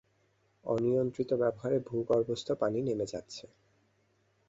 [0.65, 3.45] অনিয়ন্ত্রিত ব্যবহারে ভূগর্ভস্থ পানি নেমে যাচ্ছে।